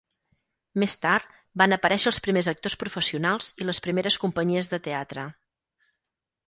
Més 0.83 0.95
tard, 1.03 1.35
van 1.63 1.75
aparèixer 1.77 2.09
els 2.13 2.21
primers 2.29 2.49
actors 2.55 2.79
professionals 2.85 3.53
i 3.65 3.69
les 3.69 3.83
primeres 3.89 4.19
companyies 4.27 4.75
de 4.75 4.83
teatre. 4.91 5.29